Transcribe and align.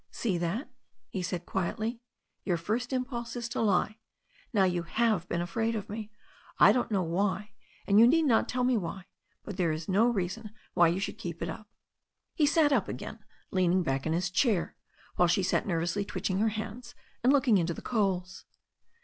"See 0.09 0.39
that," 0.39 0.67
he 1.09 1.21
said 1.21 1.45
quietly. 1.45 2.01
"Your 2.43 2.57
first 2.57 2.91
impulse 2.91 3.35
is 3.35 3.47
to 3.49 3.61
lie. 3.61 3.99
Now, 4.51 4.63
you 4.63 4.81
have 4.81 5.29
been 5.29 5.41
afraid 5.41 5.75
of 5.75 5.89
me. 5.91 6.09
I 6.57 6.71
don't 6.71 6.85
quite 6.87 6.91
know 6.95 7.03
why, 7.03 7.51
and 7.85 7.99
you 7.99 8.07
need 8.07 8.25
not 8.25 8.49
tell 8.49 8.63
me 8.63 8.77
why. 8.77 9.05
But 9.43 9.57
there 9.57 9.71
is 9.71 9.87
no 9.87 10.07
reason 10.09 10.49
why 10.73 10.87
you 10.87 10.99
should 10.99 11.19
keep 11.19 11.43
it 11.43 11.49
up." 11.49 11.69
He 12.33 12.47
sat 12.47 12.73
up 12.73 12.87
again, 12.87 13.19
leaning 13.51 13.83
back 13.83 14.07
in 14.07 14.13
his 14.13 14.31
chair, 14.31 14.75
while 15.17 15.27
she 15.27 15.43
sat 15.43 15.67
nervously 15.67 16.03
twitching 16.03 16.39
her 16.39 16.49
hands 16.49 16.95
and 17.23 17.31
looking 17.31 17.59
into 17.59 17.75
the 17.75 17.81
coals. 17.83 18.45